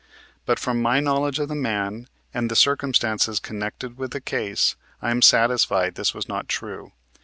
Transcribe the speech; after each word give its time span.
But, 0.47 0.57
from 0.57 0.81
my 0.81 0.99
knowledge 0.99 1.37
of 1.37 1.47
the 1.47 1.53
man 1.53 2.07
and 2.33 2.45
of 2.45 2.49
the 2.49 2.55
circumstances 2.55 3.39
connected 3.39 3.99
with 3.99 4.09
the 4.09 4.19
case, 4.19 4.75
I 4.99 5.11
am 5.11 5.21
satisfied 5.21 5.93
this 5.93 6.11
was 6.15 6.27
not 6.27 6.47
true. 6.49 6.93